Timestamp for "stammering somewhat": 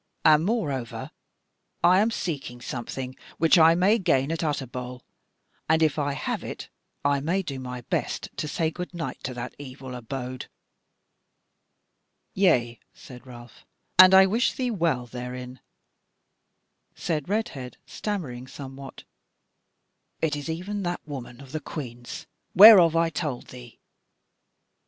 17.85-19.03